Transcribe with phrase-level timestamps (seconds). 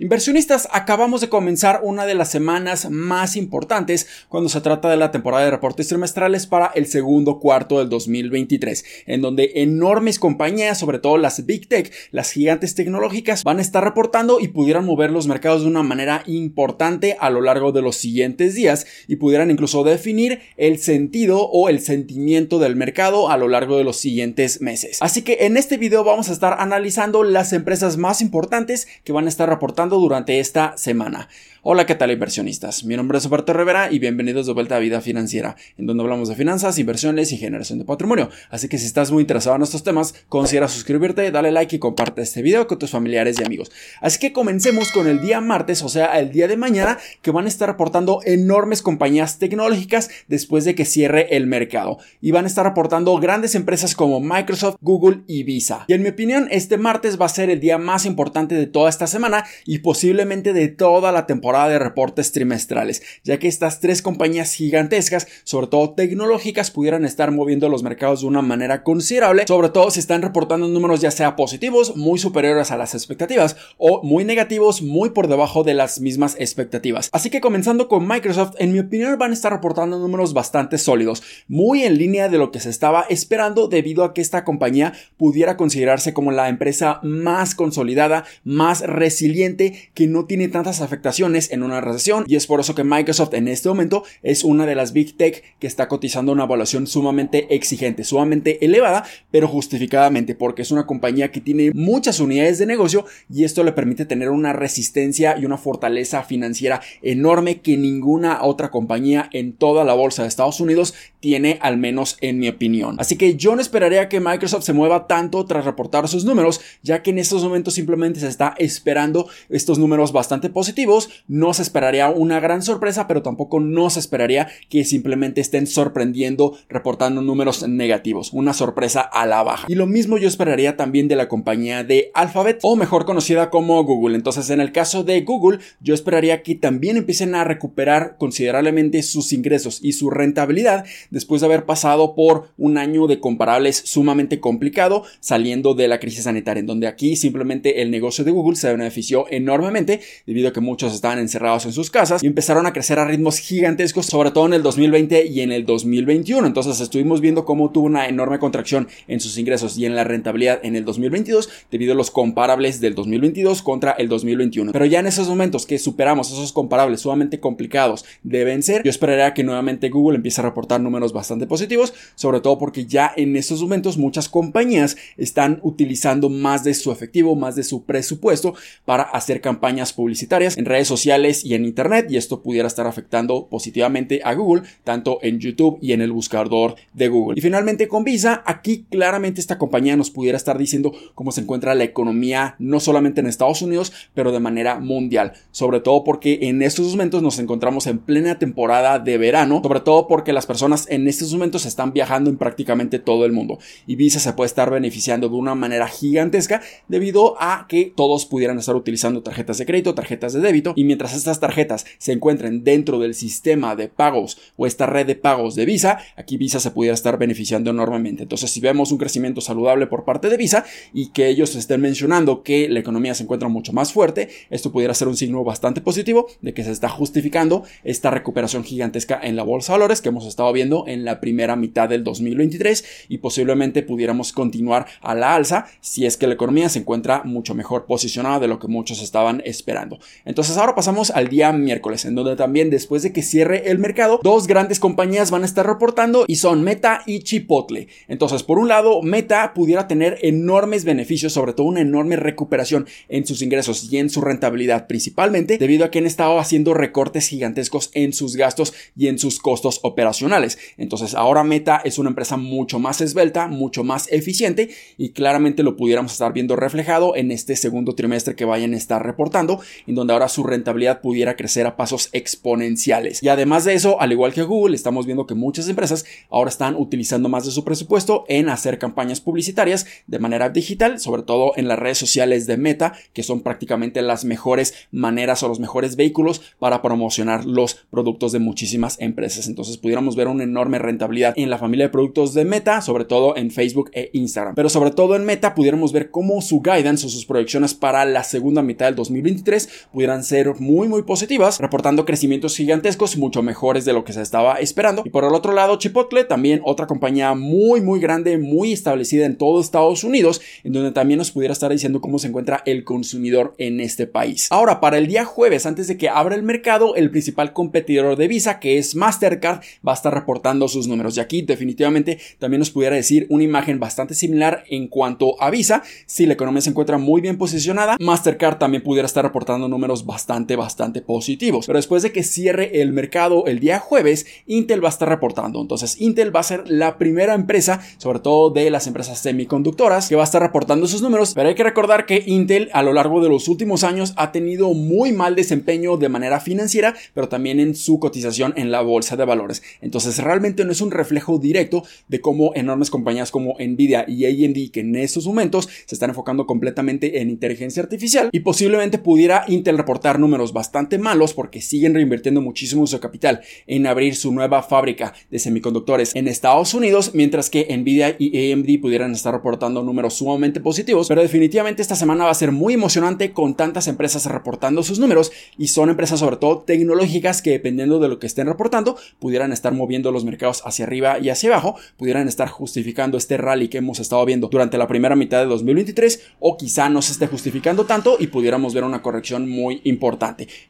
[0.00, 5.10] Inversionistas, acabamos de comenzar una de las semanas más importantes cuando se trata de la
[5.10, 11.00] temporada de reportes trimestrales para el segundo cuarto del 2023, en donde enormes compañías, sobre
[11.00, 15.26] todo las Big Tech, las gigantes tecnológicas, van a estar reportando y pudieran mover los
[15.26, 19.82] mercados de una manera importante a lo largo de los siguientes días y pudieran incluso
[19.82, 24.98] definir el sentido o el sentimiento del mercado a lo largo de los siguientes meses.
[25.00, 29.26] Así que en este video vamos a estar analizando las empresas más importantes que van
[29.26, 31.28] a estar reportando durante esta semana.
[31.62, 32.84] Hola, ¿qué tal inversionistas?
[32.84, 36.28] Mi nombre es Roberto Rivera y bienvenidos de vuelta a Vida Financiera, en donde hablamos
[36.28, 38.30] de finanzas, inversiones y generación de patrimonio.
[38.48, 42.22] Así que si estás muy interesado en estos temas, considera suscribirte, dale like y comparte
[42.22, 43.72] este video con tus familiares y amigos.
[44.00, 47.46] Así que comencemos con el día martes, o sea, el día de mañana, que van
[47.46, 51.98] a estar reportando enormes compañías tecnológicas después de que cierre el mercado.
[52.20, 55.86] Y van a estar reportando grandes empresas como Microsoft, Google y Visa.
[55.88, 58.88] Y en mi opinión, este martes va a ser el día más importante de toda
[58.88, 64.02] esta semana y posiblemente de toda la temporada de reportes trimestrales, ya que estas tres
[64.02, 69.70] compañías gigantescas, sobre todo tecnológicas, pudieran estar moviendo los mercados de una manera considerable, sobre
[69.70, 74.24] todo si están reportando números ya sea positivos, muy superiores a las expectativas, o muy
[74.24, 77.08] negativos, muy por debajo de las mismas expectativas.
[77.12, 81.22] Así que comenzando con Microsoft, en mi opinión van a estar reportando números bastante sólidos,
[81.48, 85.56] muy en línea de lo que se estaba esperando debido a que esta compañía pudiera
[85.56, 91.80] considerarse como la empresa más consolidada, más resiliente, que no tiene tantas afectaciones en una
[91.80, 95.16] recesión y es por eso que Microsoft en este momento es una de las Big
[95.16, 100.86] Tech que está cotizando una evaluación sumamente exigente, sumamente elevada, pero justificadamente porque es una
[100.86, 105.44] compañía que tiene muchas unidades de negocio y esto le permite tener una resistencia y
[105.44, 110.94] una fortaleza financiera enorme que ninguna otra compañía en toda la bolsa de Estados Unidos
[111.20, 112.96] tiene, al menos en mi opinión.
[112.98, 117.02] Así que yo no esperaría que Microsoft se mueva tanto tras reportar sus números, ya
[117.02, 122.08] que en estos momentos simplemente se está esperando estos números bastante positivos no se esperaría
[122.08, 128.32] una gran sorpresa, pero tampoco no se esperaría que simplemente estén sorprendiendo reportando números negativos,
[128.32, 129.66] una sorpresa a la baja.
[129.68, 133.84] Y lo mismo yo esperaría también de la compañía de Alphabet o mejor conocida como
[133.84, 134.16] Google.
[134.16, 139.32] Entonces en el caso de Google yo esperaría que también empiecen a recuperar considerablemente sus
[139.32, 145.04] ingresos y su rentabilidad después de haber pasado por un año de comparables sumamente complicado
[145.20, 149.26] saliendo de la crisis sanitaria en donde aquí simplemente el negocio de Google se benefició
[149.30, 153.38] enormemente debido a que muchos encerrados en sus casas y empezaron a crecer a ritmos
[153.38, 156.46] gigantescos, sobre todo en el 2020 y en el 2021.
[156.46, 160.60] Entonces estuvimos viendo cómo tuvo una enorme contracción en sus ingresos y en la rentabilidad
[160.62, 164.72] en el 2022 debido a los comparables del 2022 contra el 2021.
[164.72, 169.34] Pero ya en esos momentos que superamos esos comparables sumamente complicados de vencer, yo esperaría
[169.34, 173.62] que nuevamente Google empiece a reportar números bastante positivos, sobre todo porque ya en esos
[173.62, 178.54] momentos muchas compañías están utilizando más de su efectivo, más de su presupuesto
[178.84, 181.07] para hacer campañas publicitarias en redes sociales
[181.44, 185.92] y en Internet y esto pudiera estar afectando positivamente a Google, tanto en YouTube y
[185.92, 187.38] en el buscador de Google.
[187.38, 191.74] Y finalmente con Visa, aquí claramente esta compañía nos pudiera estar diciendo cómo se encuentra
[191.74, 196.60] la economía no solamente en Estados Unidos, pero de manera mundial, sobre todo porque en
[196.62, 201.08] estos momentos nos encontramos en plena temporada de verano, sobre todo porque las personas en
[201.08, 205.28] estos momentos están viajando en prácticamente todo el mundo y Visa se puede estar beneficiando
[205.28, 210.32] de una manera gigantesca debido a que todos pudieran estar utilizando tarjetas de crédito, tarjetas
[210.32, 215.06] de débito y estas tarjetas se encuentren dentro del sistema de pagos o esta red
[215.06, 218.24] de pagos de Visa, aquí Visa se pudiera estar beneficiando enormemente.
[218.24, 222.42] Entonces, si vemos un crecimiento saludable por parte de Visa y que ellos estén mencionando
[222.42, 226.26] que la economía se encuentra mucho más fuerte, esto pudiera ser un signo bastante positivo
[226.40, 230.26] de que se está justificando esta recuperación gigantesca en la bolsa de valores que hemos
[230.26, 235.66] estado viendo en la primera mitad del 2023 y posiblemente pudiéramos continuar a la alza
[235.80, 239.42] si es que la economía se encuentra mucho mejor posicionada de lo que muchos estaban
[239.44, 239.98] esperando.
[240.24, 244.20] Entonces, ahora pasamos al día miércoles, en donde también después de que cierre el mercado,
[244.22, 247.88] dos grandes compañías van a estar reportando y son Meta y Chipotle.
[248.08, 253.26] Entonces, por un lado, Meta pudiera tener enormes beneficios, sobre todo una enorme recuperación en
[253.26, 257.90] sus ingresos y en su rentabilidad, principalmente debido a que han estado haciendo recortes gigantescos
[257.92, 260.58] en sus gastos y en sus costos operacionales.
[260.78, 265.76] Entonces, ahora Meta es una empresa mucho más esbelta, mucho más eficiente y claramente lo
[265.76, 270.14] pudiéramos estar viendo reflejado en este segundo trimestre que vayan a estar reportando, en donde
[270.14, 273.22] ahora su rentabilidad pudiera crecer a pasos exponenciales.
[273.22, 276.76] Y además de eso, al igual que Google, estamos viendo que muchas empresas ahora están
[276.76, 281.68] utilizando más de su presupuesto en hacer campañas publicitarias de manera digital, sobre todo en
[281.68, 286.40] las redes sociales de Meta, que son prácticamente las mejores maneras o los mejores vehículos
[286.58, 289.48] para promocionar los productos de muchísimas empresas.
[289.48, 293.36] Entonces pudiéramos ver una enorme rentabilidad en la familia de productos de Meta, sobre todo
[293.36, 294.54] en Facebook e Instagram.
[294.54, 298.24] Pero sobre todo en Meta pudiéramos ver cómo su guidance o sus proyecciones para la
[298.24, 303.94] segunda mitad del 2023 pudieran ser muy muy positivas, reportando crecimientos gigantescos mucho mejores de
[303.94, 305.02] lo que se estaba esperando.
[305.02, 309.38] Y por el otro lado, Chipotle, también otra compañía muy muy grande, muy establecida en
[309.38, 313.54] todo Estados Unidos, en donde también nos pudiera estar diciendo cómo se encuentra el consumidor
[313.56, 314.48] en este país.
[314.50, 318.28] Ahora, para el día jueves, antes de que abra el mercado, el principal competidor de
[318.28, 321.16] Visa, que es Mastercard, va a estar reportando sus números.
[321.16, 325.82] Y aquí definitivamente también nos pudiera decir una imagen bastante similar en cuanto a Visa.
[326.04, 330.47] Si la economía se encuentra muy bien posicionada, Mastercard también pudiera estar reportando números bastante,
[330.56, 331.66] bastante positivos.
[331.66, 335.60] Pero después de que cierre el mercado el día jueves, Intel va a estar reportando.
[335.60, 340.16] Entonces, Intel va a ser la primera empresa, sobre todo de las empresas semiconductoras, que
[340.16, 341.32] va a estar reportando sus números.
[341.34, 344.72] Pero hay que recordar que Intel a lo largo de los últimos años ha tenido
[344.74, 349.24] muy mal desempeño de manera financiera, pero también en su cotización en la bolsa de
[349.24, 349.62] valores.
[349.80, 354.70] Entonces, realmente no es un reflejo directo de cómo enormes compañías como Nvidia y AMD,
[354.70, 359.78] que en estos momentos se están enfocando completamente en inteligencia artificial, y posiblemente pudiera Intel
[359.78, 365.14] reportar números bastante malos porque siguen reinvirtiendo muchísimo su capital en abrir su nueva fábrica
[365.30, 370.60] de semiconductores en Estados Unidos, mientras que Nvidia y AMD pudieran estar reportando números sumamente
[370.60, 374.98] positivos, pero definitivamente esta semana va a ser muy emocionante con tantas empresas reportando sus
[374.98, 379.52] números y son empresas sobre todo tecnológicas que dependiendo de lo que estén reportando pudieran
[379.52, 383.78] estar moviendo los mercados hacia arriba y hacia abajo, pudieran estar justificando este rally que
[383.78, 387.84] hemos estado viendo durante la primera mitad de 2023 o quizá no se esté justificando
[387.84, 389.80] tanto y pudiéramos ver una corrección muy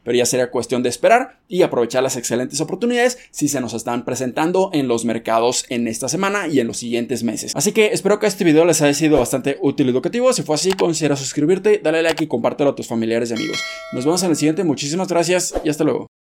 [0.03, 4.05] pero ya sería cuestión de esperar y aprovechar las excelentes oportunidades si se nos están
[4.05, 7.55] presentando en los mercados en esta semana y en los siguientes meses.
[7.55, 10.31] Así que espero que este video les haya sido bastante útil y educativo.
[10.33, 13.59] Si fue así, considera suscribirte, dale like y compártelo a tus familiares y amigos.
[13.93, 14.63] Nos vemos en el siguiente.
[14.63, 16.18] Muchísimas gracias y hasta luego.